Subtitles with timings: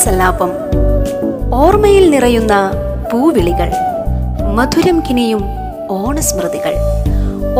[0.00, 0.50] ഓണസല്ലാപം
[1.54, 2.54] ഓർമ്മയിൽ നിറയുന്ന
[3.12, 3.70] പൂവിളികൾ
[4.54, 5.42] മധുരം കിനിയും
[5.90, 6.74] ഓണസ്മൃതികൾ.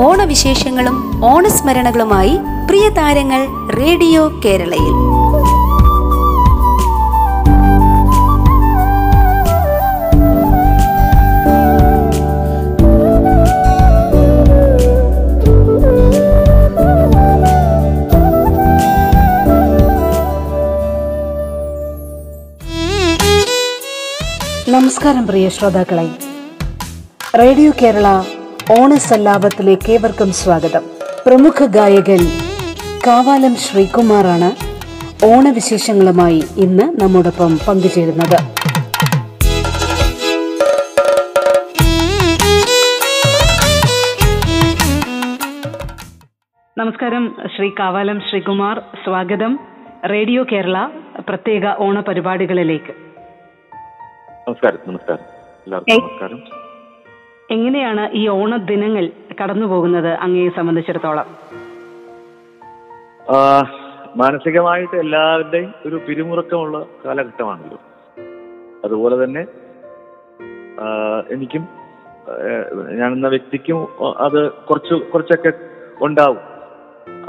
[0.06, 3.42] ഓണവിശേഷങ്ങളും ഓണസ്മരണകളുമായി പ്രിയ താരങ്ങൾ
[3.76, 4.94] റേഡിയോ കേരളയിൽ.
[24.90, 26.08] നമസ്കാരം പ്രിയ ശ്രോതാക്കളെ.
[27.38, 28.06] റേഡിയോ കേരള
[28.80, 30.80] ഓണസല്ലാപത്തിലേക്ക് ഏവർക്കും സ്വാഗതം.
[31.26, 32.18] പ്രമുഖ ഗായകൻ
[33.06, 34.50] കാവാലം ശ്രീകുമാറാണ്
[35.26, 38.38] ഓണവിശേഷങ്ങളുമായി ഇന്ന് നമ്മോടൊപ്പം പങ്കുചേരുന്നത്.
[46.78, 48.80] നമസ്കാരം ശ്രീ കാവാലം ശ്രീകുമാർ.
[49.04, 49.58] സ്വാഗതം.
[50.10, 50.86] റേഡിയോ കേരള
[51.28, 53.09] പ്രത്യേക ഓണ പരിപാടികളിലേക്ക്
[54.50, 55.24] നമസ്കാരം നമസ്കാരം.
[55.64, 55.98] എല്ലാവർക്കും.
[56.04, 56.38] നമസ്കാരം.
[57.54, 59.04] എങ്ങനെയാണ് ഈ ഓണ ദിനങ്ങൾ
[59.40, 61.26] കടന്നു പോകുന്നത് അങ്ങയെ സംബന്ധിച്ചിടത്തോളം?
[64.20, 67.78] മാനസികമായിട്ട് എല്ലാവരുടെയും ഒരു പിരിമുറക്കമുള്ള കാലഘട്ടമാണല്ലോ.
[68.84, 69.44] അതുപോലെ തന്നെ
[71.36, 71.62] എനിക്കും
[73.00, 73.80] ഞാൻ എന്ന വ്യക്തിക്കും
[74.26, 74.40] അത്
[74.70, 75.52] കുറച്ച് കുറച്ചൊക്കെ
[76.06, 76.42] ഉണ്ടാവും.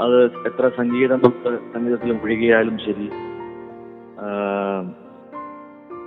[0.04, 0.18] അത്
[0.50, 3.08] എത്ര സംഗീതം സംഗീതത്തിലും സംഗീതത്തിൽ മുഴുകിയാലും ശരി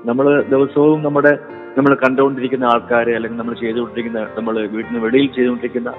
[0.07, 1.31] നമ്മൾ ദിവസവും നമ്മുടെ
[1.77, 5.91] നമ്മൾ കണ്ടുകൊണ്ടിരിക്കുന്ന ആൾക്കാരെ അല്ലെങ്കിൽ നമ്മൾ ചെയ്തുകൊണ്ടിരിക്കുന്ന നമ്മൾ വീട്ടിന് വെളിയിൽ ചെയ്തുകൊണ്ടിരിക്കുന്ന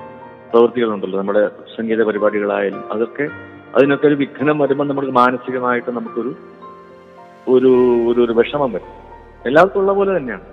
[0.51, 1.19] പ്രവൃത്തികളുണ്ടല്ലോ.
[1.21, 1.43] നമ്മുടെ
[1.77, 3.27] സംഗീത പരിപാടികളായാലും അതൊക്കെ
[3.77, 6.33] അതിനൊക്കെ ഒരു വിഘ്നം വരുമ്പോൾ നമുക്ക് മാനസികമായിട്ട് നമുക്കൊരു
[7.55, 7.71] ഒരു
[8.11, 8.93] ഒരു ഒരു വിഷമം വരും.
[9.49, 10.47] എല്ലാവർക്കും ഉള്ള പോലെ തന്നെയാണ്.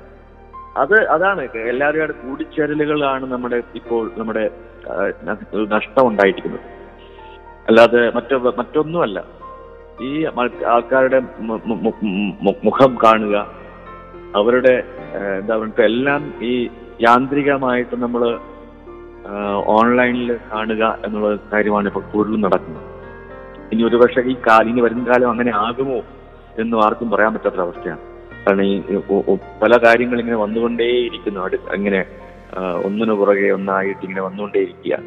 [0.77, 1.41] അത് അതാണ്.
[1.73, 4.43] എല്ലാവരുടെ കൂടിച്ചേരലുകളാണ് നമ്മുടെ ഇപ്പോൾ നമ്മുടെ
[5.75, 6.65] നഷ്ടം ഉണ്ടായിരിക്കുന്നത്.
[7.67, 9.19] അല്ലാതെ മറ്റോ മറ്റൊന്നുമല്ല.
[10.02, 10.25] ഈ
[10.66, 11.19] ആൾക്കാരുടെ
[12.63, 13.47] മുഖം കാണുക
[14.35, 14.83] അവരുടെ
[15.39, 16.69] എന്താ പറയുക എല്ലാം ഈ
[17.01, 18.40] യാന്ത്രികമായിട്ട് നമ്മൾ
[19.66, 22.88] ഓൺലൈനിൽ കാണുക എന്നുള്ള കാര്യമാണ് ഇപ്പോൾ കൂടുതലും നടക്കുന്നത്.
[23.72, 26.03] ഇനി ഒരുപക്ഷെ ഈ കാലം ഇനി വരുന്ന കാലം അങ്ങനെ ആകുമോ
[26.59, 28.01] എന്ന് ആർക്കും പറയാൻ പറ്റാത്ത അവസ്ഥയാണ്.
[28.46, 28.75] കാരണം ഈ
[29.62, 31.40] പല കാര്യങ്ങൾ ഇങ്ങനെ വന്നുകൊണ്ടേയിരിക്കുന്നു.
[31.40, 32.06] അടു ഇങ്ങനെ
[32.85, 34.97] ഒന്നിനു പുറകെ ഒന്നായിട്ട് ഇങ്ങനെ വന്നുകൊണ്ടേയിരിക്കുക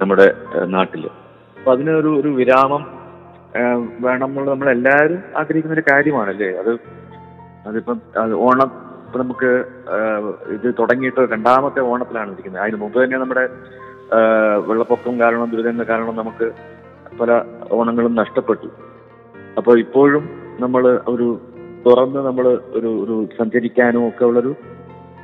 [0.00, 0.34] നമ്മുടെ
[0.66, 1.06] നാട്ടിൽ
[1.56, 2.99] അപ്പൊ അതിനൊരു ഒരു വിരാമം
[4.04, 6.50] വേണം നമ്മൾ എല്ലാവരും ആഗ്രഹിക്കുന്ന ഒരു കാര്യമാണല്ലേ?
[6.62, 6.72] അത്
[7.68, 8.70] അതിപ്പം അത് ഓണം
[9.06, 9.50] ഇപ്പൊ നമുക്ക്
[10.56, 12.62] ഇത് തുടങ്ങിയിട്ട് രണ്ടാമത്തെ ഓണത്തിലാണ് ഇരിക്കുന്നത്.
[12.62, 13.44] അതിന് മുമ്പ് തന്നെ നമ്മുടെ
[14.68, 16.46] വെള്ളപ്പൊക്കം കാരണം ദുരിതങ്ങൾ കാരണം നമുക്ക്
[17.20, 17.30] പല
[17.72, 18.68] ഓണങ്ങളും നഷ്ടപ്പെട്ടു.
[19.58, 20.24] അപ്പോൾ ഇപ്പോഴും
[20.60, 21.28] നമ്മൾ ഒരു
[21.86, 22.46] തുറന്ന് നമ്മൾ
[22.78, 24.54] ഒരു ഒരു സഞ്ചരിക്കാനും ഒക്കെ ഉള്ളൊരു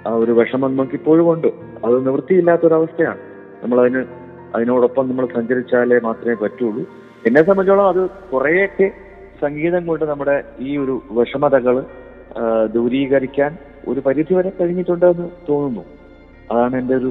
[0.06, 1.48] ആ ഒരു വിഷമം നമുക്ക് ഇപ്പോഴും ഉണ്ട്.
[1.84, 3.20] അത് നിവൃത്തിയില്ലാത്തൊരവസ്ഥയാണ്.
[3.62, 4.02] നമ്മളതിന്
[4.54, 6.82] അതിനോടൊപ്പം നമ്മൾ സഞ്ചരിച്ചാലേ മാത്രമേ പറ്റുള്ളൂ.
[7.26, 8.88] എന്നെ സംബന്ധിച്ചോളം അത് കുറേയൊക്കെ
[9.42, 11.76] സംഗീതം കൊണ്ട് നമ്മുടെ ഈ ഒരു വിഷമതകൾ
[12.76, 13.50] ദൂരീകരിക്കാൻ
[13.90, 15.82] ഒരു പരിധി വരെ കഴിഞ്ഞിട്ടുണ്ടെന്ന് തോന്നുന്നു.
[16.50, 17.10] അതാണ് എന്റെ ഒരു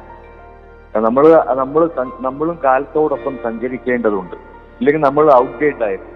[1.06, 1.25] നമ്മൾ
[1.62, 1.81] നമ്മൾ
[2.27, 4.35] നമ്മളും കാലത്തോടൊപ്പം സഞ്ചരിക്കേണ്ടതുണ്ട്.
[4.80, 6.13] ഇല്ലെങ്കിൽ നമ്മൾ ഔട്ട്ഡേറ്റ് ആയിരുന്നു.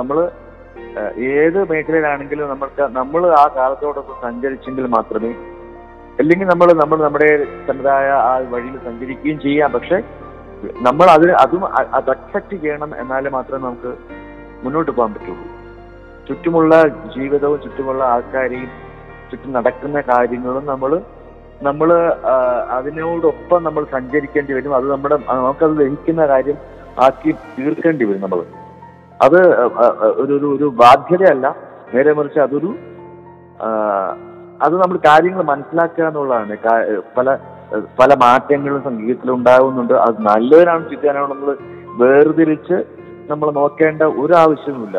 [0.00, 0.16] നമ്മൾ
[1.34, 5.32] ഏത് മേഖലയിലാണെങ്കിലും നമ്മൾക്ക് നമ്മൾ ആ കാലത്തോടൊപ്പം സഞ്ചരിച്ചെങ്കിൽ മാത്രമേ
[6.20, 7.30] അല്ലെങ്കിൽ നമ്മൾ നമ്മൾ നമ്മുടെ
[7.68, 9.70] തനതായ ആ വഴിയിൽ സഞ്ചരിക്കുകയും ചെയ്യാം.
[9.72, 9.98] പക്ഷെ
[10.86, 11.62] നമ്മൾ അത് അതും
[11.98, 13.92] അത് അക്സെപ്റ്റ് ചെയ്യണം എന്നാലേ മാത്രമേ നമുക്ക്
[14.64, 15.46] മുന്നോട്ട് പോകാൻ പറ്റുള്ളൂ.
[16.28, 16.74] ചുറ്റുമുള്ള
[17.14, 18.70] ജീവിതവും ചുറ്റുമുള്ള ആൾക്കാരെയും
[19.30, 20.92] ചുറ്റും നടക്കുന്ന കാര്യങ്ങളും നമ്മൾ
[21.66, 21.88] നമ്മൾ
[22.76, 24.72] അതിനോടൊപ്പം നമ്മൾ സഞ്ചരിക്കേണ്ടി വരും.
[24.78, 26.58] അത് നമ്മുടെ നമുക്കത് ദഹിക്കുന്ന കാര്യം
[27.06, 28.40] ആക്കി തീർക്കേണ്ടി വരും നമ്മൾ.
[29.26, 29.38] അത്
[30.22, 31.46] ഒരു ഒരു ബാധ്യതയല്ല.
[31.94, 32.70] നേരെ മറിച്ച് അതൊരു
[34.64, 36.56] അത് നമ്മൾ കാര്യങ്ങൾ മനസ്സിലാക്കുക എന്നുള്ളതാണ്.
[37.16, 37.28] പല
[37.98, 41.50] പല മാറ്റങ്ങളും സംഗീതത്തിൽ ഉണ്ടാകുന്നുണ്ട് അത് നല്ലതിനാണ് ചിത്രാനാണോ നമ്മൾ
[42.02, 42.76] വേർതിരിച്ച്
[43.30, 44.98] നമ്മൾ നോക്കേണ്ട ഒരു ആവശ്യവുമില്ല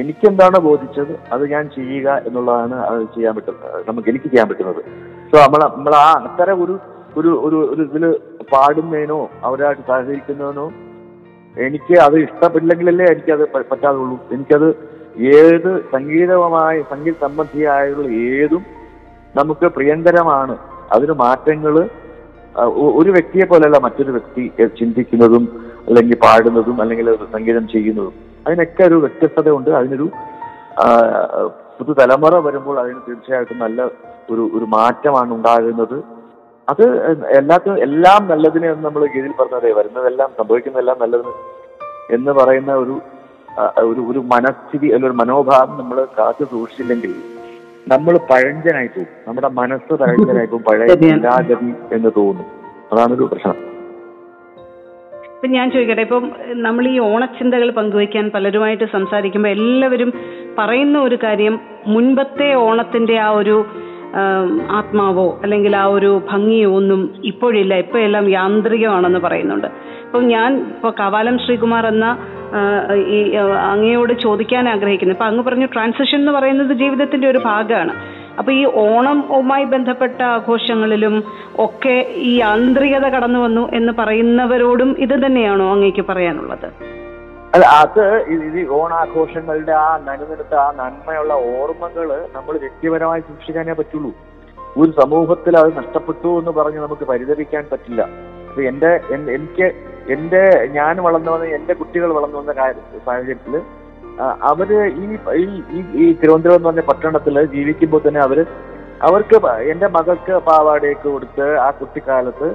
[0.00, 1.12] എനിക്കെന്താണ് ബോധിച്ചത്?
[1.34, 4.80] അത് ഞാൻ ചെയ്യുക എന്നുള്ളതാണ് അത് ചെയ്യാൻ പറ്റുന്നത് നമുക്ക് എനിക്ക് ചെയ്യാൻ പറ്റുന്നത്.
[5.30, 6.74] സോ നമ്മൾ നമ്മൾ ആ അത്തരം ഒരു
[7.18, 8.04] ഒരു ഒരു ഒരു ഇതിൽ
[8.52, 10.66] പാടുന്നതിനോ അവരായിട്ട് സഹകരിക്കുന്നതിനോ
[11.56, 14.16] എനിക്ക് അത് ഇഷ്ടപ്പെട്ടില്ലെങ്കിലല്ലേ എനിക്കത് പറ്റാതുള്ളൂ.
[14.34, 14.68] എനിക്കത്
[15.38, 18.62] ഏത് സംഗീതവുമായി സംഗീത സംബന്ധിയായുള്ള ഏതും
[19.38, 20.54] നമുക്ക് പ്രിയങ്കരമാണ്.
[20.94, 21.74] അതിന് മാറ്റങ്ങൾ
[23.00, 24.42] ഒരു വ്യക്തിയെ പോലെയല്ല മറ്റൊരു വ്യക്തി
[24.78, 25.44] ചിന്തിക്കുന്നതും
[25.86, 28.14] അല്ലെങ്കിൽ പാടുന്നതും അല്ലെങ്കിൽ സംഗീതം ചെയ്യുന്നതും.
[28.46, 29.70] അതിനൊക്കെ ഒരു വ്യത്യസ്തതയുണ്ട്.
[29.80, 30.06] അതിനൊരു
[31.78, 33.82] പുതു പുതുതലമുറ വരുമ്പോൾ അതിന് തീർച്ചയായിട്ടും നല്ല
[34.32, 35.96] ഒരു ഒരു മാറ്റമാണ് ഉണ്ടാകുന്നത്.
[36.68, 36.84] അത്
[37.38, 41.32] എല്ലാത്തിനും എല്ലാം നല്ലതിനെ എന്ന് നമ്മൾ ഗീതിയിൽ പറഞ്ഞതേ വരുന്നതെല്ലാം സംഭവിക്കുന്നതെല്ലാം നല്ലതിന്
[42.16, 42.94] എന്ന് പറയുന്ന ഒരു
[43.86, 47.12] ഒരു ഒരു മനസ്ഥിതി അല്ലെങ്കിൽ ഒരു മനോഭാവം നമ്മൾ കാത്തു സൂക്ഷിച്ചില്ലെങ്കിൽ
[47.88, 49.06] നമ്മൾ പഴഞ്ചനായി പോകും.
[49.28, 50.86] നമ്മുടെ മനസ്സ് പഴഞ്ചനായി പോകും പഴയ.
[50.86, 52.46] ചിന്താഗതി എന്ന് തോന്നും.
[52.92, 53.54] അതാണൊരു പ്രശ്നം.
[55.34, 60.12] ഇപ്പൊ ഞാൻ ചോദിക്കട്ടെ ഇപ്പം നമ്മൾ ഈ ഓണച്ചിന്തകൾ പങ്കുവയ്ക്കാൻ പലരുമായിട്ട് സംസാരിക്കുമ്പോൾ എല്ലാവരും
[60.58, 63.64] പറയുന്ന ഒരു കാര്യം മുൻപത്തെ ഓണത്തിന്റെ ആ ഒരു
[64.70, 67.74] ആത്മാവോ അല്ലെങ്കിൽ ആ ഒരു ഭംഗിയോ ഒന്നും ഇപ്പോഴില്ല.
[67.74, 69.66] ഇപ്പോഴെല്ലാം എല്ലാം യാന്ത്രികമാണെന്ന് പറയുന്നുണ്ട്.
[70.06, 72.18] ഇപ്പം ഞാൻ ഇപ്പൊ കവാലം ശ്രീകുമാർ എന്ന
[73.06, 73.34] ഈ
[73.72, 75.16] അങ്ങയോട് ചോദിക്കാൻ ആഗ്രഹിക്കുന്നത്.
[75.16, 77.94] അപ്പൊ അങ്ങ് പറഞ്ഞു ട്രാൻസിഷൻ എന്ന് പറയുന്നത് ജീവിതത്തിന്റെ ഒരു ഭാഗമാണ്.
[78.38, 81.24] അപ്പൊ ഈ ഓണവുമായി ബന്ധപ്പെട്ട ആഘോഷങ്ങളിലും
[81.58, 86.68] ഒക്കെ ഈ യാന്ത്രികത കടന്നു വന്നു എന്ന് പറയുന്നവരോടും ഇത് തന്നെയാണോ അങ്ങേക്ക് പറയാനുള്ളത്?
[87.54, 94.12] അല്ല അത് ഇത് ഓണാഘോഷങ്ങളുടെ ആ നനുനിർത്ത ആ നന്മയുള്ള ഓർമ്മകൾ നമ്മൾ വ്യക്തിപരമായി സൂക്ഷിക്കാനേ പറ്റുള്ളൂ.
[94.76, 98.02] ഒരു സമൂഹത്തിൽ അത് നഷ്ടപ്പെട്ടു എന്ന് പറഞ്ഞ് നമുക്ക് പരിതപിക്കാൻ പറ്റില്ല.
[98.48, 99.66] അപ്പൊ എന്റെ എനിക്ക്
[100.10, 102.52] എന്റെ ഞാൻ വളർന്നു വന്ന എന്റെ കുട്ടികൾ വളർന്നു വന്ന
[103.06, 103.62] സാഹചര്യത്തിൽ
[104.42, 105.16] അവർ ഈ
[105.94, 108.46] ഈ- തിരുവനന്തപുരം എന്ന് പറഞ്ഞ പട്ടണത്തിൽ ജീവിക്കുമ്പോൾ തന്നെ അവർ
[109.02, 112.54] അവർക്ക് എന്റെ മകൾക്ക് പാവാടയൊക്കെ കൊടുത്ത് ആ കുട്ടിക്കാലത്ത്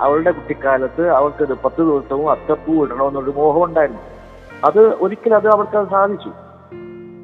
[0.00, 4.00] അവളുടെ കുട്ടിക്കാലത്ത് അവൾക്ക് പത്ത് ദിവസവും അത്തപ്പൂ ഇടണമെന്നൊരു മോഹം ഉണ്ടായിരുന്നു.
[4.64, 6.28] അത് ഒരിക്കലും അത് അവർക്ക് അത് സാധിച്ചു.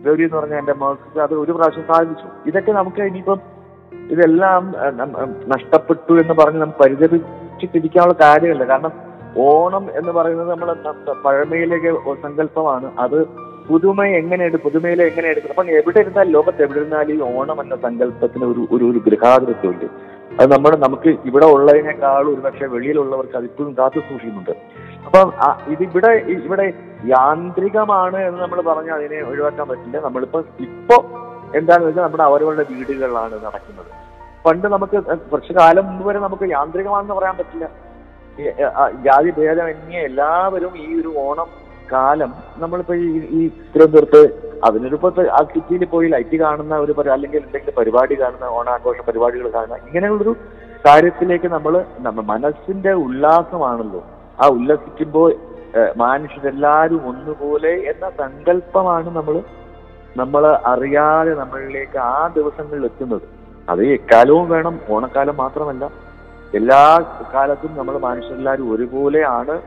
[0.06, 2.24] ഗൗരി എന്ന് പറഞ്ഞ എന്റെ മകൾക്ക് അത് ഒരു പ്രാവശ്യം സാധിച്ചു.
[2.46, 3.40] ഇതൊക്കെ നമുക്ക് ഇനിയിപ്പം
[4.10, 4.74] ഇതെല്ലാം
[5.46, 8.64] നഷ്ടപ്പെട്ടു എന്ന് പറഞ്ഞ് നമുക്ക് പരിതപിച്ചിട്ടിരിക്കാനുള്ള കാര്യമല്ല.
[8.64, 9.05] കാരണം
[9.44, 10.68] ഓണം എന്ന് പറയുന്നത് നമ്മൾ
[11.24, 11.90] പഴമയിലേക്ക്
[12.24, 12.88] സങ്കല്പമാണ്.
[13.04, 13.18] അത്
[13.68, 17.76] പുതുമ എങ്ങനെ എടുക്കും പുതുമയിലെ എങ്ങനെ എടുക്കും അപ്പം എവിടെ ഇരുന്നാലും ലോകത്ത് എവിടെ ഇരുന്നാലും ഈ ഓണം എന്ന
[17.86, 19.86] സങ്കല്പത്തിന് ഒരു ഒരു ഒരു ഗൃഹാതൃത്വമുണ്ട്
[20.38, 24.54] അത് നമ്മുടെ നമുക്ക് ഇവിടെ ഉള്ളതിനേക്കാളും ഒരുപക്ഷെ വെളിയിലുള്ളവർക്ക് അതിപ്പോഴും കാത്തു സൂക്ഷിക്കുന്നുണ്ട്.
[25.06, 25.26] അപ്പം
[25.72, 26.66] ഇത് ഇതിവിടെ ഇവിടെ
[27.14, 29.98] യാന്ത്രികമാണ് എന്ന് നമ്മൾ പറഞ്ഞ അതിനെ ഒഴിവാക്കാൻ പറ്റില്ല.
[30.06, 30.96] നമ്മളിപ്പോ ഇപ്പോ
[31.58, 33.90] എന്താണെന്ന് വെച്ചാൽ നമ്മുടെ അവരവരുടെ വീടുകളിലാണ് നടക്കുന്നത്.
[34.46, 34.96] പണ്ട് നമുക്ക്
[35.30, 37.68] കുറച്ചു കാലം മുമ്പ് വരെ നമുക്ക് യാന്ത്രികമാണെന്ന് പറയാൻ പറ്റില്ല.
[39.06, 41.48] ജാതി ഭേദമന്യേ എല്ലാവരും ഈ ഒരു ഓണം
[41.92, 42.30] കാലം
[42.62, 43.40] നമ്മളിപ്പോ ഈ ഈ
[43.72, 44.22] തിരുവനന്തപുരത്ത്
[44.66, 50.34] അതിനൊരിപ്പോ ആ സിറ്റിയിൽ പോയി ലൈറ്റ് കാണുന്ന ഒരു അല്ലെങ്കിൽ എന്തെങ്കിലും പരിപാടി കാണുന്ന ഓണാഘോഷ പരിപാടികൾ കാണുന്ന ഇങ്ങനെയുള്ളൊരു
[50.86, 51.74] കാര്യത്തിലേക്ക് നമ്മൾ
[52.06, 54.00] നമ്മ മനസ്സിന്റെ ഉല്ലാസമാണല്ലോ.
[54.42, 55.30] ആ ഉല്ലസിക്കുമ്പോൾ
[56.02, 59.36] മനുഷ്യരെല്ലാവരും ഒന്നുപോലെ എന്ന സങ്കല്പമാണ് നമ്മൾ
[60.20, 63.24] നമ്മൾ അറിയാതെ നമ്മളിലേക്ക് ആ ദിവസങ്ങളിൽ എത്തുന്നത്.
[63.68, 65.84] അത് എക്കാലവും വേണം ഓണക്കാലം മാത്രമല്ല.
[66.54, 69.62] എല്ലാ കാലത്തും നമ്മൾ മനുഷ്യരെല്ലാവരും ഒരുപോലെയാണ്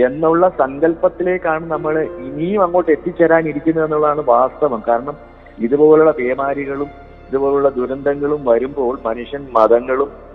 [0.00, 4.82] എന്നുള്ള സങ്കല്പത്തിലേക്കാണ് നമ്മൾ ഇനിയും അങ്ങോട്ട് എത്തിച്ചേരാനിരിക്കുന്നത് എന്നുള്ളതാണ് വാസ്തവം.
[4.88, 5.16] കാരണം
[5.58, 6.88] ഇതുപോലുള്ള പേമാരികളും
[7.28, 10.26] ഇതുപോലുള്ള ദുരന്തങ്ങളും വരുമ്പോൾ മനുഷ്യൻ മതങ്ങളും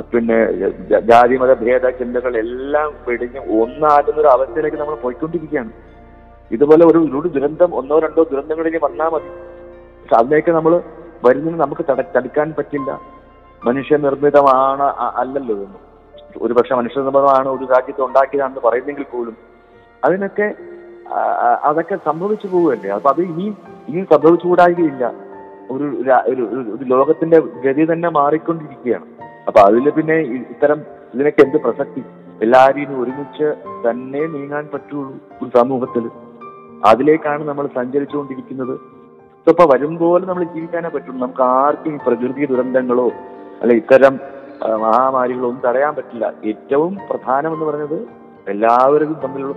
[0.00, 0.52] പിന്നെ
[1.00, 5.70] ജാതിമത ഭേദ ചിന്തകൾ എല്ലാം വെടിഞ്ഞ് ഒന്നാകുന്ന ഒരു അവസ്ഥയിലേക്ക് നമ്മൾ പോയിക്കൊണ്ടിരിക്കുകയാണ്.
[6.50, 9.28] ഇതുപോലെ ഒരു ഒരു ദുരന്തം ഒന്നോ രണ്ടോ ദുരന്തങ്ങളിലേക്ക് വന്നാൽ മതി.
[10.02, 10.80] പക്ഷെ അതിലേക്ക് നമ്മൾ
[11.24, 13.15] വരുന്നതിന് നമുക്ക് തട- തടുക്കാൻ പറ്റില്ല.
[13.66, 14.86] മനുഷ്യനിർമ്മിതമാണ് നിർമ്മിതമാണ്
[15.22, 15.78] അല്ലല്ലോ എന്ന്.
[16.44, 19.36] ഒരുപക്ഷെ മനുഷ്യനിർമ്മിതമാണ് ഒരു രാജ്യത്ത് ഉണ്ടാക്കിയതാണെന്ന് പറയുന്നെങ്കിൽ പോലും
[20.04, 20.48] അതിനൊക്കെ
[21.68, 22.90] അതൊക്കെ സംഭവിച്ചു പോവുകയല്ലേ.
[22.96, 23.54] അപ്പൊ അത് ഇനിയും
[23.88, 25.04] ഇനിയും സംഭവിച്ചുകൂടായികയില്ല.
[25.70, 25.86] ഒരു
[26.32, 29.06] ഒരു ലോകത്തിന്റെ ഗതി തന്നെ മാറിക്കൊണ്ടിരിക്കുകയാണ്.
[29.46, 30.16] അപ്പൊ അതിൽ പിന്നെ
[30.52, 30.78] ഇത്തരം
[31.14, 32.02] ഇതിനൊക്കെ എന്ത് പ്രസക്തി?
[32.42, 33.46] എല്ലാവരും ഇനി ഒരുമിച്ച്
[33.84, 36.04] തന്നെ നീങ്ങാൻ പറ്റുള്ളൂ ഒരു സമൂഹത്തിൽ
[36.84, 38.74] അതിലേക്കാണ് നമ്മൾ സഞ്ചരിച്ചുകൊണ്ടിരിക്കുന്നത്.
[39.50, 39.64] ഇപ്പൊ
[40.04, 41.18] പോലെ നമ്മൾ ജീവിക്കാനേ പറ്റുള്ളൂ.
[41.24, 43.08] നമുക്ക് ആർക്കും പ്രകൃതി ദുരന്തങ്ങളോ
[43.60, 44.14] അല്ലെ ഇത്തരം
[44.82, 46.26] മഹാമാരികളൊന്നും മഹാമാരികളോ തടയാൻ പറ്റില്ല.
[46.50, 47.98] ഏറ്റവും പ്രധാനം എന്ന് പറയുന്നത്
[48.52, 49.54] എല്ലാവരും തമ്മിലുള്ള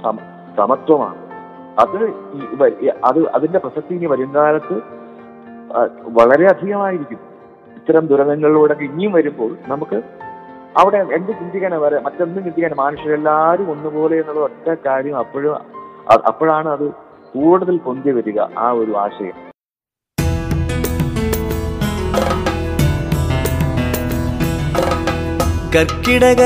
[0.59, 1.19] സമത്വമാണ്.
[1.81, 1.97] അത്
[3.09, 4.77] അത് അതിന്റെ പ്രസക്തി ഇനി വരും കാലത്ത്
[6.19, 7.19] വളരെ അധികമായിരിക്കും
[7.79, 9.97] ഇത്തരം ദുരന്തങ്ങളിലൂടെ ഇനിയും വരുമ്പോൾ നമുക്ക്
[10.79, 15.53] അവിടെ എന്ത് ചിന്തിക്കാനാണ് വരെ മറ്റെന്തും ചിന്തിക്കാൻ മനുഷ്യരെല്ലാവരും ഒന്നുപോലെ എന്നുള്ള ഒറ്റ കാര്യം അപ്പോഴും
[16.29, 16.85] അപ്പോഴാണ് അത്
[17.35, 19.37] കൂടുതൽ പൊന്തി വരിക ആ ഒരു ആശയം.
[25.73, 26.41] കർക്കിടക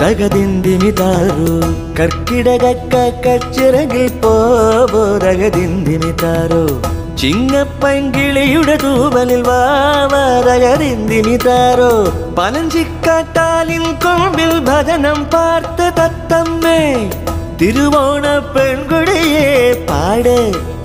[0.02, 1.54] തകതിന്തിമിതാരോ
[1.98, 2.64] കർക്കിടക
[3.24, 6.62] കച്ചിറകിൽ പോവോ തകതിന്തിമിതാരോ
[7.20, 11.90] ചിങ്ങപ്പൈങ്കിളിയുടെ തൂവലിൽ വാവരകതിന്തിമിതാരോ
[12.38, 16.82] പനഞ്ചിക്കാട്ടാലിൻ കൊമ്പിൽ ഭജനം പാർത്ത തത്തമ്മേ
[17.60, 19.46] തിരുവോണ പെൺകുടിയെ
[19.90, 20.36] പാട്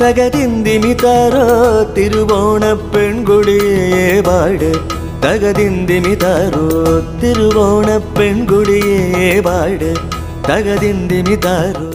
[0.02, 1.46] തകതിന്തിമിതാരോ
[1.98, 2.64] തിരുവോണ
[2.94, 4.72] പെൺകുടിയെ പാട്
[5.26, 6.66] തകതിന്തിമി താരോ
[7.22, 9.90] തിരുവോണ പെൺകുടിയെ പാട്
[10.50, 11.90] തകതിന്തിമി താരോ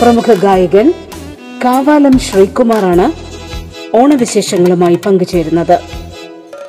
[0.00, 0.88] പ്രമുഖ ഗായകൻ
[1.64, 3.06] കാവാലം ശ്രീകുമാറാണ്
[3.94, 5.76] ഓണവിശേഷങ്ങളുമായി പങ്കുചേരുന്നത്.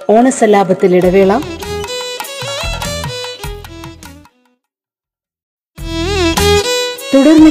[0.09, 1.31] ഓണസലാപത്തിൽ ഇടവേള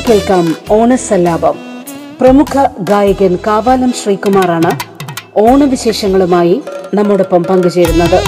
[0.08, 0.46] കേൾക്കാം
[0.76, 1.56] ഓണസല്ലാപം.
[2.20, 2.52] പ്രമുഖ
[2.90, 4.70] ഗായകൻ കാവാലം ശ്രീകുമാറാണ്
[5.38, 6.54] ഓണവിശേഷങ്ങളുമായി
[6.94, 8.18] നമ്മോടൊപ്പം പങ്കുചേരുന്നത്.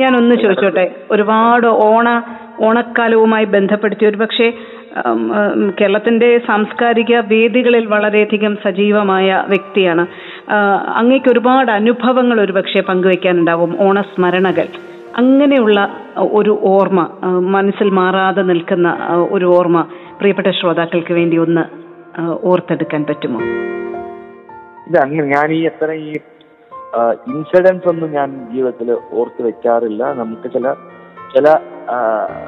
[0.00, 0.90] ഞാൻ ഒന്ന് ചോദിച്ചോട്ടെ.
[1.10, 2.08] ഒരുപാട് ഓണ
[2.60, 4.52] ഓണക്കാലവുമായി ബന്ധപ്പെടുത്തി ഒരുപക്ഷെ
[5.80, 10.06] കേരളത്തിന്റെ സാംസ്കാരിക വേദികളിൽ വളരെയധികം സജീവമായ വ്യക്തിയാണ്.
[11.00, 13.72] അങ്ങേക്ക് ഒരുപാട് അനുഭവങ്ങൾ ഒരുപക്ഷെ പങ്കുവെക്കാനുണ്ടാവും.
[13.86, 14.66] ഓണസ്മരണകൾ.
[15.16, 15.78] അങ്ങനെയുള്ള
[16.38, 17.00] ഒരു ഓർമ്മ
[17.54, 18.88] മനസ്സിൽ മാറാതെ നിൽക്കുന്ന
[19.32, 19.80] ഒരു ഓർമ്മ
[20.18, 21.64] പ്രിയപ്പെട്ട ശ്രോതാക്കൾക്ക് വേണ്ടി ഒന്ന്
[22.44, 23.40] ഓർത്തെടുക്കാൻ പറ്റുമോ?
[24.86, 24.98] ഇത്
[25.34, 26.12] ഞാൻ ഈ എത്ര ഈ
[27.32, 30.02] ഇൻസിഡൻസ് ഒന്നും ഞാൻ ജീവിതത്തിൽ ഓർത്ത് വെക്കാറില്ല.
[30.20, 30.72] നമുക്ക് ചില
[31.34, 31.46] ചില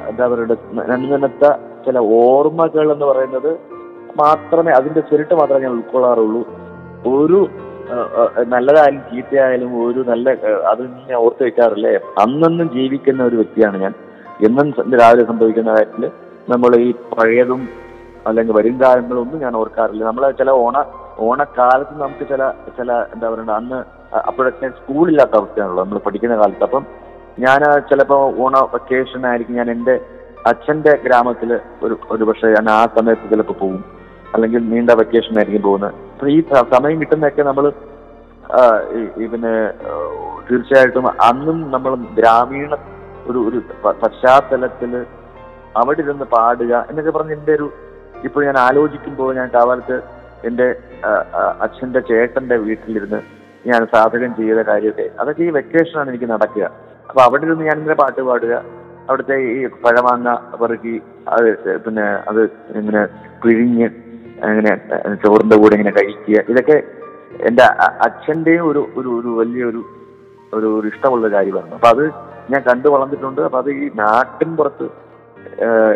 [0.09, 0.55] എന്താ പറയുക
[0.89, 1.45] നന്മനത്ത
[1.85, 3.51] ചില ഓർമ്മകൾ എന്ന് പറയുന്നത്
[4.17, 6.41] മാത്രമേ അതിന്റെ ചുരുട്ട് മാത്രമേ ഞാൻ ഉൾക്കൊള്ളാറുള്ളൂ.
[7.13, 7.39] ഒരു
[8.53, 10.27] നല്ലതായാലും ചീത്തയായാലും ഒരു നല്ല
[10.71, 11.91] അത് ഞാൻ ഓർത്ത് വെക്കാറില്ലേ?
[12.23, 13.93] അന്നെന്നും ജീവിക്കുന്ന ഒരു വ്യക്തിയാണ് ഞാൻ.
[14.47, 14.67] എന്നും
[15.01, 16.05] രാവിലെ സംഭവിക്കുന്ന കാര്യത്തിൽ
[16.53, 17.61] നമ്മൾ ഈ പഴയതും
[18.29, 20.03] അല്ലെങ്കിൽ വരും കാലങ്ങളൊന്നും ഞാൻ ഓർക്കാറില്ല.
[20.09, 20.77] നമ്മൾ ചില ഓണ
[21.27, 22.43] ഓണക്കാലത്ത് നമുക്ക് ചില
[22.77, 23.79] ചില എന്താ പറയുക അന്ന്
[24.29, 26.65] അപ്പോഴൊക്കെ സ്കൂളില്ലാത്ത അവസ്ഥയാണല്ലോ നമ്മൾ പഠിക്കുന്ന കാലത്ത്.
[26.69, 26.83] അപ്പം
[27.45, 29.55] ഞാൻ ചിലപ്പോൾ ഓണ വെക്കേഷൻ ആയിരിക്കും.
[29.61, 29.95] ഞാൻ എന്റെ
[30.51, 31.51] അച്ഛന്റെ ഗ്രാമത്തിൽ
[31.85, 33.81] ഒരു ഒരു പക്ഷേ ഞാൻ ആ സമയത്ത് ചിലപ്പോൾ പോകും
[34.33, 35.93] അല്ലെങ്കിൽ നീണ്ട വെക്കേഷൻ ആയിരിക്കും പോകുന്നത്.
[36.13, 36.39] അപ്പൊ ഈ
[36.75, 37.65] സമയം കിട്ടുന്നതൊക്കെ നമ്മൾ
[38.53, 38.61] ആ,
[40.47, 42.71] തീർച്ചയായിട്ടും അന്നും നമ്മൾ ഗ്രാമീണ
[43.29, 43.59] ഒരു ഒരു
[44.01, 44.91] പശ്ചാത്തലത്തിൽ
[45.75, 47.67] അവിടെ ഇരുന്ന് പാടുക എന്നൊക്കെ പറഞ്ഞ് എന്റെ ഒരു
[48.23, 49.95] ഇപ്പോൾ ഞാൻ ആലോചിക്കുമ്പോൾ ഞാൻ കാവാലത്ത്
[50.49, 50.67] എന്റെ
[51.65, 53.19] അച്ഛന്റെ ചേട്ടന്റെ വീട്ടിലിരുന്ന്
[53.65, 56.65] ഞാൻ സാധകം ചെയ്ത കാര്യമൊക്കെ അതൊക്കെ ഈ വെക്കേഷനാണ് എനിക്ക് നടക്കുക.
[57.09, 58.53] അപ്പൊ അവിടെ ഇരുന്ന് ഞാൻ ഇങ്ങനെ പാട്ട് പാടുക.
[59.07, 60.29] അവിടുത്തെ ഈ പഴമാങ്ങ
[60.61, 60.95] പെറുക്കി
[61.27, 61.47] അത്
[61.85, 62.41] പിന്നെ അത്
[62.79, 63.01] ഇങ്ങനെ
[63.43, 63.87] പിഴിഞ്ഞ്
[64.41, 64.71] അങ്ങനെ
[65.23, 66.37] ചോറിന്റെ കൂടെ ഇങ്ങനെ കഴിക്കുക.
[66.51, 66.77] ഇതൊക്കെ
[67.47, 67.63] എന്റെ
[68.07, 69.81] അച്ഛന്റെ ഒരു ഒരു ഒരു വലിയൊരു
[70.53, 71.75] ഒരു ഒരു ഇഷ്ടമുള്ള കാര്യമായിരുന്നു.
[71.75, 72.03] അപ്പൊ അത്
[72.51, 73.41] ഞാൻ കണ്ടു വളർന്നിട്ടുണ്ട്.
[73.41, 74.87] അപ്പൊ അത് ഈ നാട്ടിൻ പുറത്ത്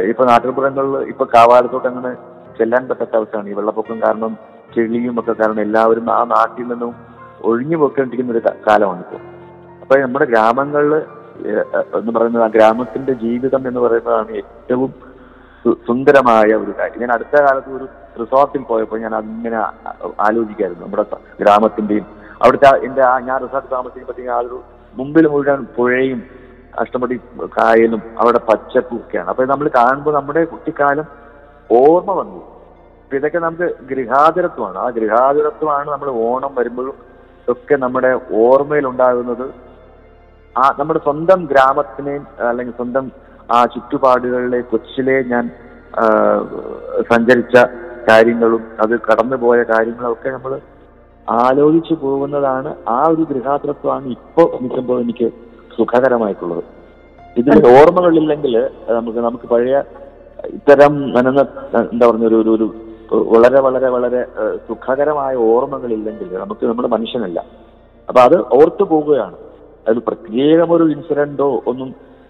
[0.10, 2.12] ഇപ്പൊ നാട്ടിൻപുറങ്ങളിൽ ഇപ്പൊ കാവാലത്തോട്ട് അങ്ങനെ
[2.58, 3.50] ചെല്ലാൻ പറ്റാത്ത അവസ്ഥയാണ്.
[3.50, 4.38] ഈ വെള്ളപ്പൊക്കം കാരണം
[4.76, 6.94] ചെളിയും ഒക്കെ കാരണം എല്ലാവരും ആ നാട്ടിൽ നിന്നും
[7.50, 9.22] ഒഴിഞ്ഞു പോയിക്കൊണ്ടിരിക്കുന്ന ഒരു കാലമാണ് ഇപ്പോൾ
[9.82, 10.94] അപ്പൊ നമ്മുടെ ഗ്രാമങ്ങളിൽ
[12.00, 14.94] എന്ന് പറയുന്നത് ആ ഗ്രാമത്തിന്റെ ജീവിതം എന്ന് പറയുന്നതാണ് ഏറ്റവും
[15.88, 17.00] സുന്ദരമായ ഒരു കാര്യം.
[17.04, 17.86] ഞാൻ അടുത്ത കാലത്ത് ഒരു
[18.22, 19.58] റിസോർട്ടിൽ പോയപ്പോൾ ഞാൻ അങ്ങനെ
[20.28, 20.84] ആലോചിക്കായിരുന്നു.
[20.86, 21.06] നമ്മുടെ
[21.42, 22.06] ഗ്രാമത്തിന്റെയും
[22.44, 24.60] അവിടുത്തെ എന്റെ ഞാൻ റിസോർട്ട് താമസിക്കുമ്പോഴത്തേക്കും ആ ഒരു
[24.98, 26.20] മുമ്പിൽ മുഴുവൻ പുഴയും
[26.82, 27.16] അഷ്ടമടി
[27.58, 31.06] കായലും അവിടെ പച്ചപ്പും ഒക്കെയാണ് അപ്പൊ നമ്മൾ കാണുമ്പോൾ നമ്മുടെ കുട്ടിക്കാലം
[31.80, 32.42] ഓർമ്മ വന്നു.
[33.18, 34.78] ഇതൊക്കെ നമുക്ക് ഗൃഹാതുരത്വമാണ്.
[34.78, 36.98] ആ ഗൃഹാതുരത്വമാണ് നമ്മൾ ഓണം വരുമ്പോഴും
[37.54, 38.12] ഒക്കെ നമ്മുടെ
[38.44, 39.48] ഓർമ്മയിൽ ഉണ്ടാകുന്നത്.
[40.56, 43.06] ആ നമ്മുടെ സ്വന്തം ഗ്രാമത്തിനെയും അല്ലെങ്കിൽ സ്വന്തം
[43.56, 45.46] ആ ചുറ്റുപാടുകളിലെ കൊച്ചിലെ ഞാൻ
[47.12, 47.58] സഞ്ചരിച്ച
[48.10, 50.54] കാര്യങ്ങളും അത് കടന്നുപോയ കാര്യങ്ങളും ഒക്കെ നമ്മൾ
[51.28, 55.28] ആലോചിച്ചു പോകുന്നതാണ് ആ ഒരു ഗൃഹാതൃത്വമാണ് ഇപ്പോൾ നിൽക്കുമ്പോൾ എനിക്ക്
[55.78, 56.64] സുഖകരമായിട്ടുള്ളത്.
[57.40, 58.54] ഇതിൽ ഓർമ്മകളില്ലെങ്കിൽ
[58.98, 59.78] നമുക്ക് നമുക്ക് പഴയ
[60.58, 61.42] ഇത്തരം നനന്ന
[61.94, 62.68] എന്താ പറഞ്ഞ ഒരു ഒരു ഒരു
[63.34, 64.22] വളരെ വളരെ വളരെ
[64.68, 67.40] സുഖകരമായ ഓർമ്മകളില്ലെങ്കിൽ നമുക്ക് നമ്മുടെ മനുഷ്യനല്ല.
[68.10, 69.38] അപ്പൊ അത് ഓർത്തു പോവുകയാണ്
[69.88, 71.90] അതിൽ പ്രത്യേകം ഒരു ഇൻസിഡന്റോ ഒന്നും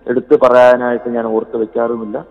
[0.10, 2.26] എടുത്തു പറയാനായിട്ട് ഞാൻ ഓർത്ത് വെക്കാറുമില്ല.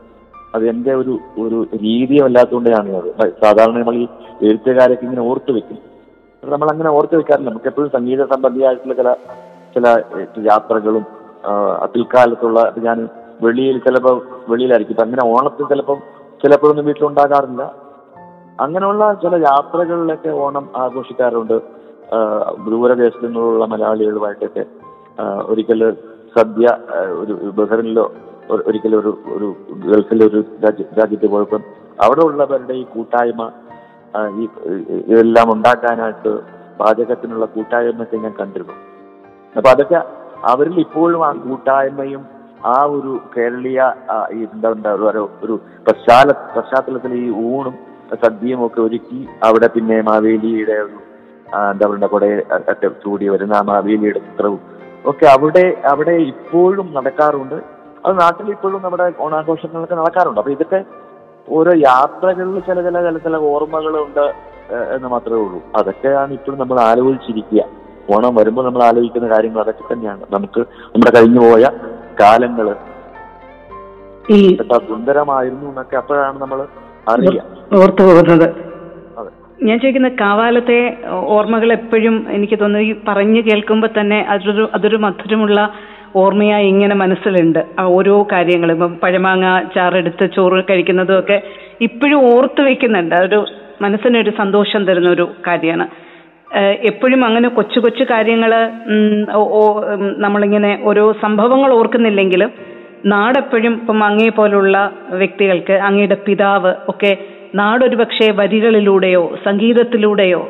[0.54, 3.30] അത് എന്റെ ഒരു ഒരു രീതിയല്ലാത്തതുകൊണ്ടാണ് അത്.
[3.45, 4.09] സാധാരണ നമ്മൾ ഈ
[4.42, 5.78] എഴുത്തുകാരൊക്കെ ഇങ്ങനെ ഓർത്ത് വെക്കും.
[6.45, 7.50] നമ്മൾ അങ്ങനെ ഓർത്ത് വെക്കാറില്ല.
[7.50, 9.12] നമുക്ക് എപ്പോഴും സംഗീത സംബന്ധിയായിട്ടുള്ള ചില
[9.75, 9.87] ചില
[10.50, 11.06] യാത്രകളും
[11.95, 13.09] പിൽക്കാലത്തുള്ള ഞാൻ
[13.42, 15.02] വെളിയിൽ ചിലപ്പോൾ വെളിയിലായിരിക്കും.
[15.04, 15.99] അങ്ങനെ ഓണത്തിൽ ചിലപ്പം
[16.42, 17.62] ചിലപ്പോഴൊന്നും വീട്ടിലുണ്ടാകാറില്ല.
[18.61, 21.61] അങ്ങനെയുള്ള ചില യാത്രകളിലൊക്കെ ഓണം ആഘോഷിക്കാറുണ്ട്.
[23.25, 24.64] നിന്നുള്ള മലയാളികളുമായിട്ടൊക്കെ
[25.21, 25.97] ആ, ഒരിക്കൽ
[26.37, 26.66] സദ്യ
[27.21, 28.05] ഒരു ബഹറിനിലോ
[28.66, 29.47] ഒരിക്കലും ഒരു ഒരു
[29.87, 31.61] ഗൾഫിലെ ഒരു രാജ്യ- രാജ്യത്ത് പോയപ്പോൾ
[32.00, 33.42] അവിടെ ഉള്ളവരുടെ ഈ കൂട്ടായ്മ
[34.37, 34.44] ഈ
[35.07, 36.33] ഇതെല്ലാം ഉണ്ടാക്കാനായിട്ട്
[36.81, 38.75] പാചകത്തിനുള്ള കൂട്ടായ്മയൊക്കെ ഞാൻ കണ്ടിരുന്നു.
[39.55, 39.99] അപ്പൊ അതൊക്കെ
[40.44, 42.22] അവരിൽ ഇപ്പോഴും ആ കൂട്ടായ്മയും
[42.66, 43.81] ആ ഒരു കേരളീയ
[44.33, 44.70] ഈ എന്താ
[45.01, 45.11] പറയുക
[45.42, 45.55] ഒരു
[45.87, 47.75] പശ്ചാല പശ്ചാത്തലത്തിൽ ഈ ഊണും
[48.22, 50.99] സദ്യയും ഒക്കെ ഒരുക്കി അവിടെ പിന്നെ മാവേലിയുടെ ഒരു
[51.66, 52.31] എന്താ പറയുക കുറെ
[53.03, 54.61] ചൂടി വരുന്ന ആ മാവേലിയുടെ ചിത്രവും
[55.11, 57.55] ഒക്കെ അവിടെ അവിടെ ഇപ്പോഴും നടക്കാറുണ്ട്.
[58.07, 60.40] അത് നാട്ടിൽ ഇപ്പോഴും നമ്മുടെ ഓണാഘോഷങ്ങളൊക്കെ നടക്കാറുണ്ട്.
[60.40, 60.85] അപ്പൊ ഇതൊക്കെ
[61.49, 64.27] ഓരോ യാത്രകളിൽ ചില ചില ചില ചില ഓർമ്മകളുണ്ട്
[64.95, 65.61] എന്ന് മാത്രമേ ഉള്ളൂ.
[65.77, 67.62] അതൊക്കെയാണ് ഇപ്പോഴും നമ്മൾ ആലോചിച്ചിരിക്കുക.
[68.14, 70.23] ഓണം വരുമ്പോൾ നമ്മൾ ആലോചിക്കുന്ന കാര്യങ്ങൾ അതൊക്കെ തന്നെയാണ്.
[70.31, 71.71] നമുക്ക് നമ്മുടെ കഴിഞ്ഞു പോയ
[72.21, 72.69] കാലങ്ങൾ
[74.88, 76.61] സുന്ദരമായിരുന്നു എന്നൊക്കെ അപ്പോഴാണ് നമ്മൾ
[77.09, 77.42] അറിയുക.
[77.81, 78.65] ഓർത്തു പോകുന്നത്.
[79.59, 80.79] ഞാൻ ചോദിക്കുന്ന കാവാലത്തെ
[81.37, 82.87] ഓർമ്മകൾ എപ്പോഴും എനിക്ക് തോന്നുന്നു.
[82.88, 85.61] ഈ പറഞ്ഞു കേൾക്കുമ്പോൾ തന്നെ അതൊരു അതൊരു മധുരമുള്ള
[86.23, 87.61] ഓർമ്മയായി ഇങ്ങനെ മനസ്സിലുണ്ട്.
[87.81, 91.42] ആ ഓരോ കാര്യങ്ങളും ഇപ്പം പഴമാങ്ങ ചാറെടുത്ത് ചോറ് കഴിക്കുന്നതും ഒക്കെ
[91.87, 93.14] ഇപ്പോഴും ഓർത്ത് വെക്കുന്നുണ്ട്.
[93.14, 93.40] അതൊരു
[93.85, 95.87] മനസ്സിനൊരു സന്തോഷം തരുന്ന ഒരു കാര്യമാണ്
[96.90, 98.53] എപ്പോഴും അങ്ങനെ കൊച്ചു കൊച്ചു കാര്യങ്ങൾ
[100.25, 102.51] നമ്മളിങ്ങനെ ഓരോ സംഭവങ്ങൾ ഓർക്കുന്നില്ലെങ്കിലും
[103.07, 104.77] നാടെപ്പോഴും ഇപ്പം അങ്ങേ പോലുള്ള
[105.21, 107.11] വ്യക്തികൾക്ക് അങ്ങയുടെ പിതാവ് ഒക്കെ
[107.57, 110.49] നാടൊരു പക്ഷേ വരികളിലൂടെയോ സംഗീതത്തിലൂടെയോ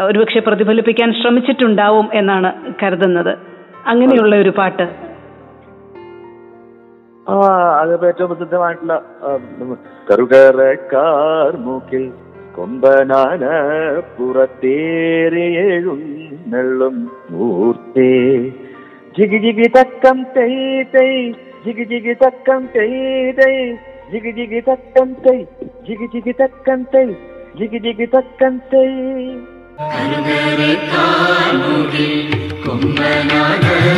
[0.00, 3.38] ഒരുപക്ഷെ പ്രതിഫലിപ്പിക്കാൻ ശ്രമിച്ചിട്ടുണ്ടാവും എന്നാണ് കരുതുന്നത്.
[3.86, 4.88] അങ്ങനെയുള്ള ഒരു പാട്ട്.
[7.28, 7.34] ആ
[8.06, 9.02] ഏറ്റവും പ്രസിദ്ധമായിട്ടുള്ള
[11.58, 12.12] മൂക്കിൽ
[12.56, 13.44] കൊമ്പനാന
[14.16, 18.50] പുറത്തേറിയെഴുന്നള്ളും മൂർത്തേ.
[19.18, 21.32] ജിഗി ജിഗി തക്കം തൈ തൈ
[21.66, 23.76] ജിഗി ജിഗി തക്കം തൈ തൈ
[24.12, 25.38] ജിഗി ജിഗി തക്കം തൈ
[25.86, 27.06] ജിഗി ജിഗി തക്കം തൈ
[27.58, 28.88] ജിഗി ജിഗി തക്കം തൈ
[33.12, 33.90] മനസ്സാകെ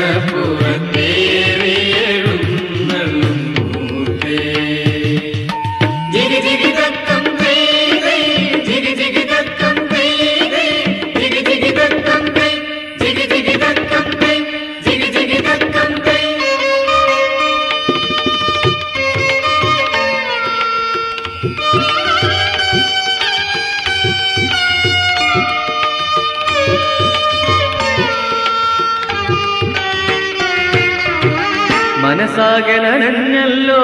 [32.85, 33.83] നനഞ്ഞല്ലോ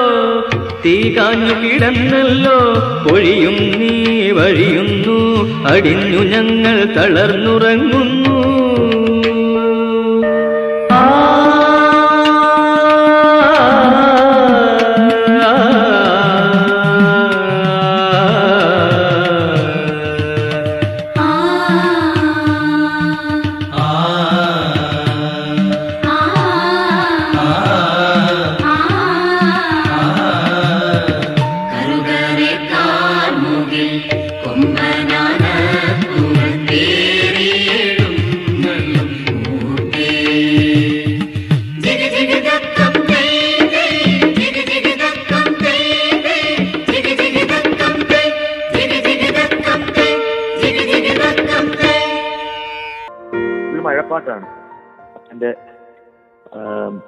[0.83, 2.57] തീ കാഞ്ഞു കിടന്നല്ലോ
[3.05, 3.93] പൊഴിയും നീ
[4.31, 5.17] വഴിയുന്നു
[5.73, 8.28] അടിഞ്ഞു ഞങ്ങൾ തളർന്നുറങ്ങുന്നു.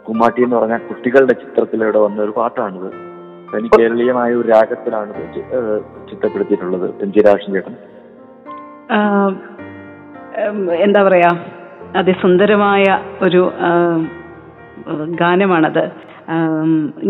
[0.07, 3.10] കുമാട്ടി എന്ന് പറഞ്ഞ കുട്ടികളുടെ ചിത്രത്തിലൂടെ വന്ന ഒരു പാട്ടാണിത്.
[3.53, 5.13] തനി കേരളീയമായ ഒരു രാഗത്തിലാണ്
[6.09, 7.75] ചിട്ടപ്പെടുത്തിയിട്ടുള്ളത് എം ജി രാഷൻ ചേട്ടൻ.
[10.85, 11.31] എന്താ പറയാ
[11.95, 12.83] അതിസുന്ദരമായ
[13.21, 13.41] ഒരു
[15.21, 15.83] ഗാനമാണത്.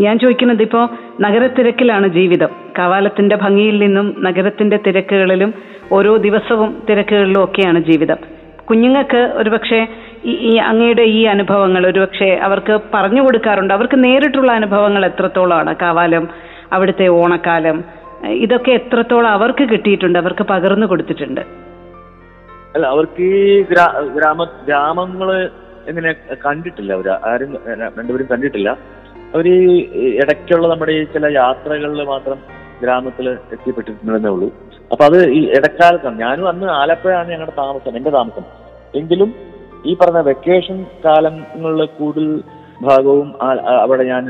[0.03, 0.83] ഞാൻ ചോദിക്കുന്നത് ഇപ്പോൾ
[1.21, 2.51] നഗരത്തിരക്കിലാണ് ജീവിതം.
[2.79, 5.53] കവാലത്തിന്റെ ഭംഗിയിൽ നിന്നും നഗരത്തിന്റെ തിരക്കുകളിലും
[5.91, 8.19] ഓരോ ദിവസവും തിരക്കുകളിലും ഒക്കെയാണ് ജീവിതം.
[8.69, 9.81] കുഞ്ഞുങ്ങൾക്ക് ഒരുപക്ഷെ
[10.25, 13.73] ഈ അങ്ങയുടെ ഈ അനുഭവങ്ങൾ ഒരുപക്ഷെ അവർക്ക് പറഞ്ഞു കൊടുക്കാറുണ്ട്.
[13.73, 15.75] അവർക്ക് നേരിട്ടുള്ള അനുഭവങ്ങൾ എത്രത്തോളമാണ്?
[15.81, 16.29] കാവാലം
[16.73, 17.83] അവിടുത്തെ ഓണക്കാലം
[18.25, 21.41] ഇതൊക്കെ എത്രത്തോളം അവർക്ക് കിട്ടിയിട്ടുണ്ട് അവർക്ക് പകർന്നു കൊടുത്തിട്ടുണ്ട്?
[22.75, 25.49] അല്ല അവർക്ക് ഈ ഗ്രാ ഗ്രാമ ഗ്രാമങ്ങൾ
[25.87, 27.09] എങ്ങനെ കണ്ടിട്ടില്ല അവർ?
[27.09, 27.57] ആരും
[27.97, 28.77] രണ്ടുപേരും കണ്ടിട്ടില്ല.
[29.35, 32.39] അവർ ഈ ഇടയ്ക്കുള്ള നമ്മുടെ ഈ ചില യാത്രകളിൽ മാത്രം
[32.83, 34.49] ഗ്രാമത്തിൽ എത്തിപ്പെട്ടിട്ടുണ്ടെന്നേ ഉള്ളൂ.
[34.91, 36.19] അപ്പൊ അത് ഈ ഇടക്കാലത്താണ്.
[36.19, 38.43] ഞാനും അന്ന് ആലപ്പുഴയാണ് ഞങ്ങളുടെ താമസം എന്റെ താമസം.
[38.95, 39.50] എങ്കിലും
[39.85, 42.27] ഈ പറഞ്ഞ വെക്കേഷൻ കാലങ്ങളിൽ കൂടുതൽ
[42.81, 43.29] ഭാഗവും
[43.83, 44.25] അവിടെ ഞാൻ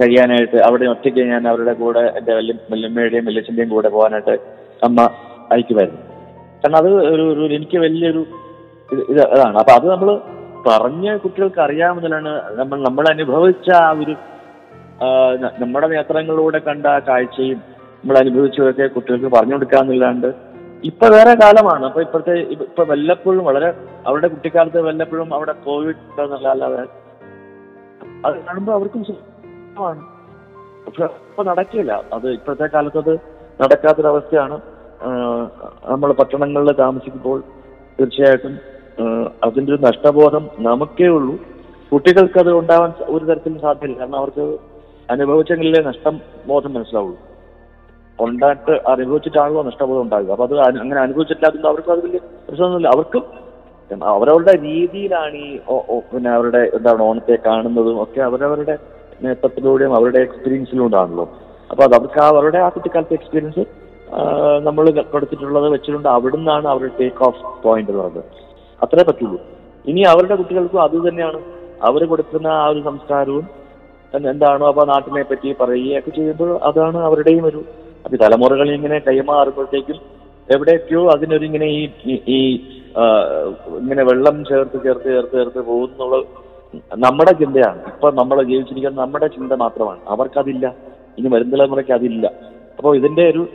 [0.00, 4.34] കഴിയാനായിട്ട് അവിടെ ഒറ്റയ്ക്ക് ഞാൻ അവരുടെ കൂടെ എന്റെ വല്യ വല്യമ്മയുടെയും വല്യച്ഛന്റെയും കൂടെ പോകാനായിട്ട്
[4.82, 5.00] അമ്മ
[5.52, 6.00] അയക്കുമായിരുന്നു.
[6.62, 8.22] കാരണം അത് ഒരു ഒരു എനിക്ക് വലിയൊരു
[9.10, 9.56] ഇത് അതാണ്.
[9.62, 10.08] അപ്പൊ അത് നമ്മൾ
[10.68, 14.14] പറഞ്ഞ കുട്ടികൾക്ക് അറിയാമെന്നുള്ളതാണ് നമ്മൾ നമ്മൾ അനുഭവിച്ച ആ ഒരു
[15.62, 17.58] നമ്മുടെ നേത്രങ്ങളിലൂടെ കണ്ട ആ കാഴ്ചയും
[18.00, 20.28] നമ്മൾ അനുഭവിച്ചതൊക്കെ കുട്ടികൾക്ക് പറഞ്ഞു കൊടുക്കാന്നില്ലാണ്ട്
[20.88, 21.84] ഇപ്പൊ വേറെ കാലമാണ്.
[21.88, 23.68] അപ്പൊ ഇപ്പോഴത്തെ ഇപ്പൊ വല്ലപ്പോഴും വളരെ
[24.08, 26.20] അവരുടെ കുട്ടിക്കാലത്ത് വല്ലപ്പോഴും അവിടെ കോവിഡ്
[26.52, 26.82] അല്ലാതെ
[28.26, 29.02] അത് കാണുമ്പോൾ അവർക്കും
[30.86, 31.92] പക്ഷെ ഇപ്പൊ നടക്കില്ല.
[32.16, 33.14] അത് ഇപ്പോഴത്തെ കാലത്ത് അത്
[33.62, 34.56] നടക്കാത്തൊരവസ്ഥയാണ്.
[35.92, 37.38] നമ്മൾ പട്ടണങ്ങളിൽ താമസിക്കുമ്പോൾ
[37.98, 38.54] തീർച്ചയായിട്ടും
[39.46, 41.34] അതിന്റെ ഒരു നഷ്ടബോധം നമുക്കേ ഉള്ളൂ.
[41.92, 44.44] കുട്ടികൾക്ക് അത് ഉണ്ടാവാൻ ഒരു തരത്തിലും സാധ്യമില്ല കാരണം അവർക്ക്
[45.12, 46.14] അനുഭവിച്ചെങ്കിലേ നഷ്ടം
[46.50, 47.18] ബോധം മനസ്സിലാവുള്ളൂ.
[48.18, 52.90] ഉണ്ടായിട്ട് അനുഭവിച്ചിട്ടാണല്ലോ നഷ്ടബോധം ഉണ്ടാകുക അപ്പൊ അത് അങ്ങനെ അനുഭവിച്ചിട്ടില്ലാത്തത് അവർക്ക് അത് വലിയ പ്രശ്നമൊന്നുമില്ല.
[52.96, 53.24] അവർക്കും
[54.14, 55.48] അവരവരുടെ രീതിയിലാണ് ഈ
[56.12, 58.74] പിന്നെ അവരുടെ എന്താണ് ഓണത്തെ കാണുന്നതും ഒക്കെ അവരവരുടെ
[59.24, 61.26] നേട്ടത്തിലൂടെയും അവരുടെ എക്സ്പീരിയൻസിലൂടെയാണല്ലോ
[61.70, 63.64] അപ്പൊ അത് അവർക്ക് അവരുടെ ആ കുട്ടിക്കാലത്തെ എക്സ്പീരിയൻസ്
[64.66, 66.08] നമ്മൾ കൊടുത്തിട്ടുള്ളത് വെച്ചിട്ടുണ്ട്.
[66.16, 68.24] അവിടുന്നാണ് അവരുടെ ടേക്ക് ഓഫ് പോയിന്റ് എന്ന് പറയുന്നത്.
[68.84, 69.38] അത്രേ പറ്റുള്ളൂ.
[69.90, 71.40] ഇനി അവരുടെ കുട്ടികൾക്കും അത് തന്നെയാണ്.
[71.88, 73.46] അവർ കൊടുക്കുന്ന ആ ഒരു സംസ്കാരവും
[74.14, 77.60] എന്ത് എന്താണോ അപ്പൊ നാട്ടിനെ പറ്റി പറയുകയൊക്കെ ചെയ്യുമ്പോൾ അതാണ് അവരുടെയും ഒരു
[78.04, 79.98] അപ്പൊ തലമുറകൾ ഇങ്ങനെ കൈമാറുമ്പോഴത്തേക്കും
[80.50, 82.38] എവിടെയൊക്കെയോ അതിനൊരു ഇങ്ങനെ ഈ ഈ- ഈ
[83.78, 86.16] ഇങ്ങനെ വെള്ളം ചേർത്ത് ചേർത്ത് ചേർത്ത് ചേർത്ത് പോകുന്നുള്ള
[86.94, 87.80] നമ്മുടെ ചിന്തയാണ്.
[87.86, 90.00] ഇപ്പൊ നമ്മൾ ജീവിച്ചിരിക്കുന്ന നമ്മുടെ ചിന്ത മാത്രമാണ്.
[90.08, 90.74] അവർക്കതില്ല.
[91.18, 92.26] ഇനി വരും തലമുറയ്ക്ക് അതില്ല.
[92.78, 93.48] അപ്പോൾ ഇതിന്റെ ഒരു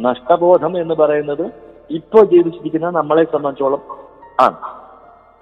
[0.00, 1.44] നഷ്ടബോധം എന്ന് പറയുന്നത്
[1.90, 3.82] ഇപ്പൊ ജീവിച്ചിരിക്കുന്ന നമ്മളെ സംബന്ധിച്ചോളം
[4.40, 4.56] ആണ്.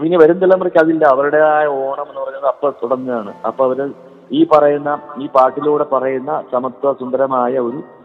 [0.04, 1.04] ഇനി വരും തലമുറയ്ക്ക് അതില്ല.
[1.06, 3.34] അവരുടേതായ ഓണം എന്ന് പറയുന്നത് അപ്പൊ തുടങ്ങുകയാണ്.
[3.46, 3.92] അപ്പൊ അവർ
[4.32, 7.99] ഈ പറയുന്ന ഈ പാട്ടിലൂടെ പറയുന്ന സമത്വ സുന്ദരമായ ഒരു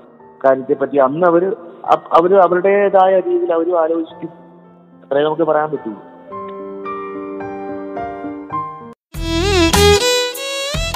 [0.46, 1.56] കാര്യത്തെ പറ്റി അന്ന് അവർ
[1.86, 4.30] അ- അവർ അവരുടേതായ രീതിയിൽ അവരും ആലോചിക്കും.
[5.04, 6.16] അത്രേ നമുക്ക് പറയാൻ പറ്റുള്ളൂ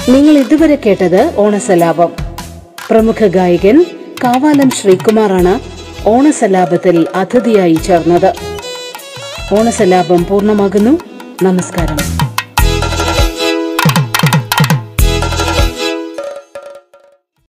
[0.09, 2.09] നിങ്ങൾ ഇതുവരെ കേട്ടത് ഓണസലാപം.
[2.91, 3.85] പ്രമുഖ ഗായകൻ
[4.23, 5.59] കാവാലം ശ്രീകുമാറാണ്
[6.09, 8.33] ഓണസലാപത്തിൽ അതിഥിയായി ചേർന്നത്.
[9.59, 10.97] ഓണസലാപം പൂർണമാകുന്നു.
[11.43, 12.28] നമസ്കാരം.